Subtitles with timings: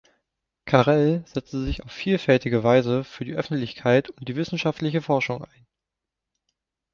[0.65, 5.67] Carrel setzte sich auf vielfältige Weise für die Öffentlichkeit und die wissenschaftliche Forschung ein.